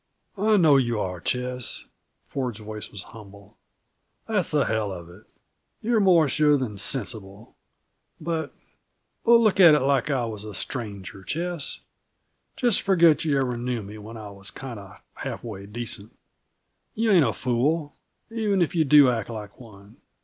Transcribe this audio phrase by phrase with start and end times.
[0.39, 1.85] "I know you are, Ches."
[2.25, 3.59] Ford's voice was humble.
[4.25, 5.25] "That's the hell of it.
[5.83, 7.55] You're more sure than sensible
[8.19, 8.51] but
[9.23, 11.81] But look at it like I was a stranger, Ches.
[12.57, 16.11] Just forget you ever knew me when I was kinda half way decent.
[16.95, 17.93] You ain't a fool,
[18.31, 19.97] even if you do act like one.